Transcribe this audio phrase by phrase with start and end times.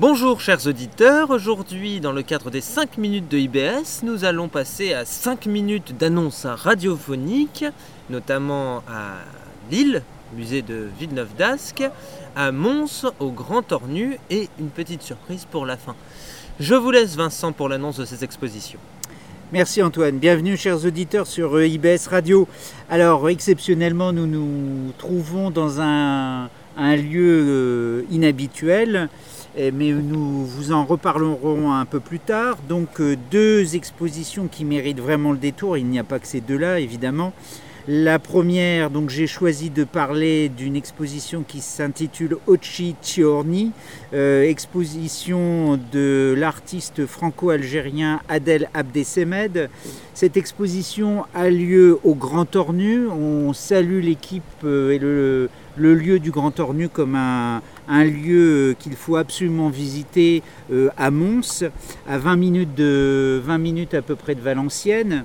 [0.00, 4.94] Bonjour chers auditeurs, aujourd'hui dans le cadre des 5 minutes de IBS, nous allons passer
[4.94, 7.66] à 5 minutes d'annonces radiophoniques,
[8.08, 9.16] notamment à
[9.70, 10.02] Lille,
[10.34, 11.82] musée de Villeneuve d'Ascq,
[12.34, 15.94] à Mons, au Grand Tornu et une petite surprise pour la fin.
[16.58, 18.80] Je vous laisse Vincent pour l'annonce de ces expositions.
[19.52, 20.18] Merci Antoine.
[20.18, 22.48] Bienvenue chers auditeurs sur euh, IBS Radio.
[22.88, 26.48] Alors exceptionnellement nous nous trouvons dans un,
[26.78, 29.10] lieu euh, inhabituel,
[29.72, 32.56] mais nous vous en reparlerons un peu plus tard.
[32.68, 35.76] Donc euh, deux expositions qui méritent vraiment le détour.
[35.76, 37.32] Il n'y a pas que ces deux-là évidemment.
[37.88, 43.72] La première, donc j'ai choisi de parler d'une exposition qui s'intitule Ochi Ciorni,
[44.12, 49.70] euh, exposition de l'artiste franco-algérien Adel Abdesemed.
[50.12, 53.08] Cette exposition a lieu au Grand Tornu.
[53.08, 58.76] On salue l'équipe euh, et le, le, lieu du Grand Tornu comme un, un lieu
[58.78, 61.64] qu'il faut absolument visiter euh, à Mons,
[62.08, 65.24] à 20 minutes, de, 20 minutes à peu près de Valenciennes.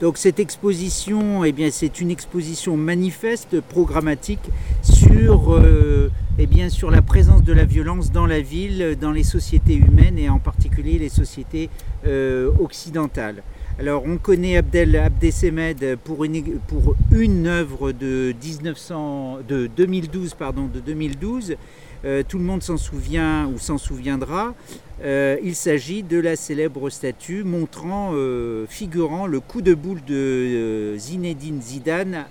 [0.00, 4.40] Donc cette exposition, eh c'est une exposition manifeste, programmatique,
[4.82, 9.76] sur, euh, eh sur la présence de la violence dans la ville, dans les sociétés
[9.76, 11.70] humaines et en particulier les sociétés
[12.06, 13.42] euh, occidentales.
[13.78, 21.56] Alors on connaît Abdel Abdesemed pour une, œuvre de, 1900, de 2012, pardon, de 2012
[22.04, 24.54] euh, tout le monde s'en souvient ou s'en souviendra.
[25.02, 30.96] Euh, il s'agit de la célèbre statue montrant, euh, figurant le coup de boule de
[30.98, 32.26] Zinedine Zidane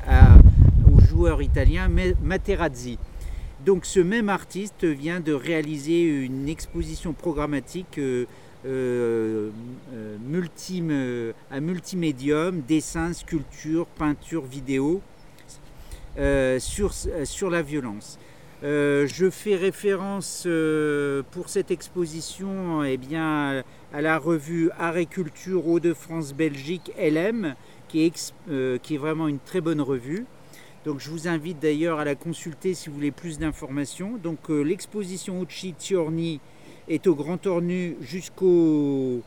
[0.96, 1.90] au joueur italien
[2.22, 3.00] Materazzi.
[3.66, 8.00] Donc ce même artiste vient de réaliser une exposition programmatique
[8.66, 8.70] à
[11.60, 15.02] multimédium, dessin, sculpture, peinture, vidéo,
[16.60, 18.20] sur, sur la violence.
[18.64, 23.62] Euh, je fais référence euh, pour cette exposition eh bien,
[23.94, 27.56] à la revue Art et Culture Hauts-de-France-Belgique LM,
[27.90, 30.26] qui est, euh, qui est, vraiment une très bonne revue.
[30.86, 34.18] Donc je vous invite d'ailleurs à la consulter si vous voulez plus d'informations.
[34.22, 36.40] Donc l'exposition Uchi Tiorni
[36.88, 39.22] est au Grand Ornu jusqu'au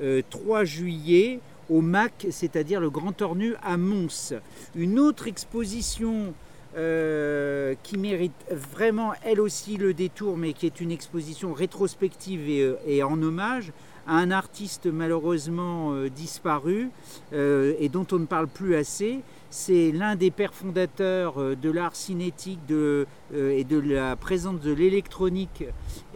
[0.00, 1.40] 3 juillet
[1.70, 4.34] au MAC, c'est-à-dire le Grand Ornu à Mons.
[4.74, 6.34] Une autre exposition
[6.76, 13.00] euh, qui mérite vraiment elle aussi le détour, mais qui est une exposition rétrospective et,
[13.00, 13.72] euh, en hommage
[14.06, 16.90] un artiste malheureusement euh, disparu
[17.32, 19.20] et dont on ne parle plus assez.
[19.50, 25.64] C'est l'un des pères fondateurs de l'art cinétique et de la présence de l'électronique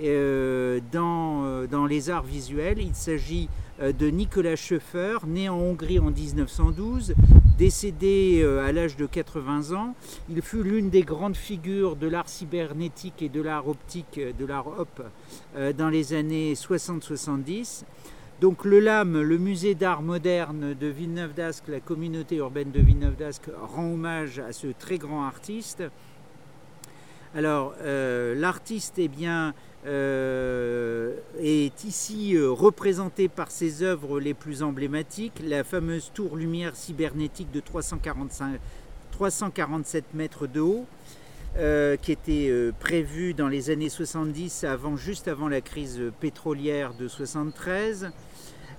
[0.01, 2.79] dans, dans, les arts visuels.
[2.81, 3.49] Il s'agit
[3.81, 7.15] de Nicolas Schoeffer, né en Hongrie en 1912,
[7.61, 9.95] Décédé euh, à l'âge de 80 ans,
[10.31, 14.47] il fut l'une des grandes figures de l'art cybernétique et de l'art optique, euh, de
[14.47, 15.03] l'art op,
[15.57, 17.85] euh, dans les années 60-70.
[18.41, 23.17] Donc le LAM, le musée d'art moderne de Villeneuve d'Ascq, la communauté urbaine de Villeneuve
[23.17, 25.83] d'Ascq, rend hommage à ce très grand artiste.
[27.35, 29.55] Alors l'artiste eh bien,
[29.87, 36.77] euh, est ici euh, représenté par ses œuvres les plus emblématiques, la fameuse tour lumière
[36.77, 38.61] cybernétique de 345,
[39.13, 40.85] 347 mètres de haut,
[41.57, 47.09] euh, qui était prévue dans les années 70, avant, juste avant la crise pétrolière de
[47.09, 48.11] 73.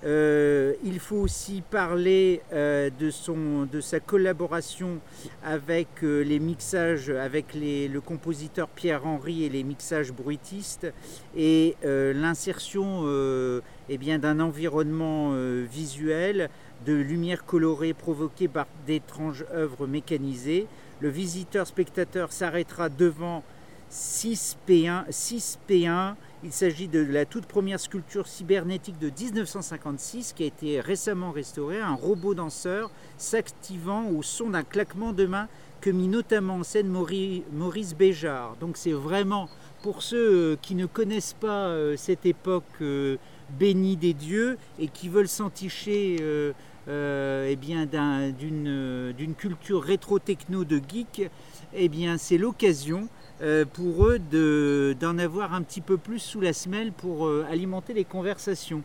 [0.03, 4.99] Euh, il faut aussi parler euh, de, sa collaboration
[5.43, 10.87] avec euh, les mixages, avec le compositeur Pierre-Henry et les mixages bruitistes
[11.35, 13.03] et l'insertion
[13.89, 16.49] eh d'un environnement visuel
[16.85, 20.67] de lumière colorée provoquée par d'étranges œuvres mécanisées.
[20.99, 23.43] Le visiteur-spectateur s'arrêtera devant
[23.91, 30.79] 6P1, 6P1 il s'agit de la toute première sculpture cybernétique de 1956 qui a été
[30.79, 35.47] récemment restaurée, un robot danseur s'activant au son d'un claquement de main
[35.81, 38.55] que mit notamment en scène Maurice Béjart.
[38.59, 39.49] Donc c'est vraiment
[39.83, 43.17] pour ceux euh, qui ne connaissent pas euh, cette époque euh,
[43.59, 46.15] bénie des dieux et qui veulent s'enticher
[46.87, 51.29] eh d'une culture rétro-techno de geek,
[51.73, 53.09] eh c'est l'occasion
[53.41, 54.19] euh, pour eux
[54.99, 58.83] d'en avoir un petit peu plus sous la semelle pour euh, alimenter les conversations.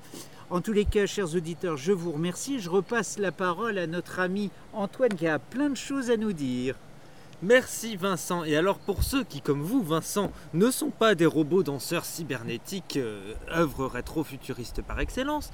[0.48, 2.60] En tous les cas, chers auditeurs, je vous remercie.
[2.60, 6.32] Je repasse la parole à notre ami Antoine qui a plein de choses à nous
[6.32, 6.76] dire.
[7.42, 8.44] Merci Vincent.
[8.44, 12.96] Et alors pour ceux qui, comme vous Vincent, ne sont pas des robots danseurs cybernétiques,
[12.96, 15.50] euh, œuvre rétro-futuriste par excellence,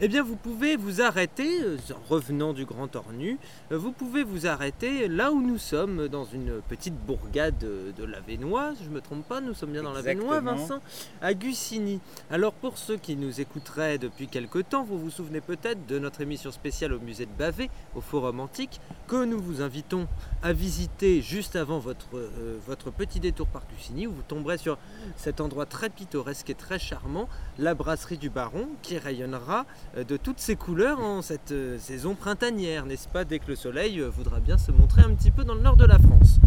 [0.00, 3.38] eh bien vous pouvez vous arrêter, euh, en revenant du Grand Ornu,
[3.72, 8.20] euh, vous pouvez vous arrêter là où nous sommes, dans une petite bourgade de la
[8.20, 10.78] Vénoise, je ne me trompe pas, nous sommes bien dans la Vénoise Vincent,
[11.20, 11.98] à Gussigny.
[12.30, 16.20] Alors pour ceux qui nous écouteraient depuis quelque temps, vous vous souvenez peut-être de notre
[16.20, 20.06] émission spéciale au musée de Bavé, au Forum Antique, que nous vous invitons
[20.40, 24.78] à visiter juste avant votre, euh, votre petit détour par Lucigny, où vous tomberez sur
[25.16, 27.28] cet endroit très pittoresque et très charmant,
[27.58, 29.64] la brasserie du Baron, qui rayonnera
[29.96, 33.56] euh, de toutes ses couleurs en cette euh, saison printanière, n'est-ce pas, dès que le
[33.56, 36.38] soleil voudra bien se montrer un petit peu dans le nord de la France.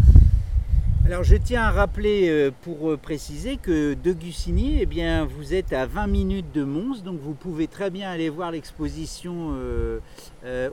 [1.08, 5.54] Alors je tiens à rappeler euh, pour euh, préciser que de Gussigny, eh bien, vous
[5.54, 10.00] êtes à 20 minutes de Mons, donc vous pouvez très bien aller voir l'exposition euh,
[10.44, 10.68] euh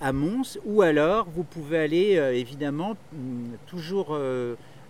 [0.00, 3.52] à Mons, ou alors vous pouvez aller évidemment mm,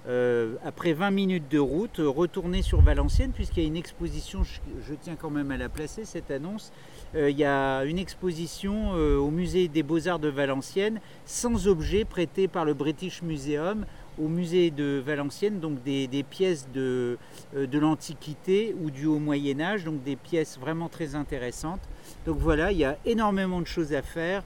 [0.06, 4.94] toujours après 20 minutes de route, retourner sur Valenciennes, puisqu'il y a une exposition, je
[4.94, 6.72] tiens quand même à la placer, cette annonce,
[7.14, 12.04] euh, il y a une exposition euh, au musée des beaux-arts de Valenciennes, sans objet
[12.04, 13.86] prêté par le British Museum
[14.18, 17.16] au musée de Valenciennes, donc des, pièces euh,
[17.54, 21.82] de l'Antiquité ou du Haut Moyen Âge, donc des pièces vraiment très intéressantes.
[22.26, 24.42] Donc voilà, il y a énormément de choses à faire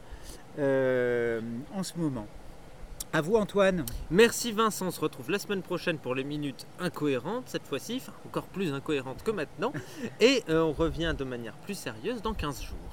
[0.59, 2.27] en ce moment.
[3.13, 3.85] À vous Antoine.
[4.13, 8.45] Merci Vincent, on se retrouve la semaine prochaine pour les minutes incohérentes, cette fois-ci, encore
[8.45, 9.73] plus incohérentes que maintenant.
[10.21, 12.90] Et euh, on revient de manière plus sérieuse dans 15 jours.